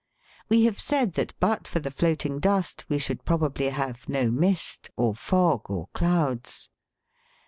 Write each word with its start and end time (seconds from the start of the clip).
We 0.49 0.63
have 0.65 0.79
said 0.79 1.13
that 1.13 1.35
but 1.39 1.67
for 1.67 1.77
the 1.77 1.91
floating 1.91 2.39
dust 2.39 2.85
we 2.89 2.97
should 2.97 3.23
probably 3.23 3.69
have 3.69 4.09
no 4.09 4.31
mist, 4.31 4.89
or 4.97 5.13
fog, 5.13 5.69
or 5.69 5.89
clouds. 5.93 6.69